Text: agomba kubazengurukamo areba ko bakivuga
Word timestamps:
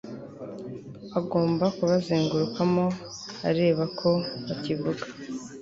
agomba 1.19 1.65
kubazengurukamo 1.77 2.85
areba 3.49 3.83
ko 3.99 4.09
bakivuga 4.47 5.03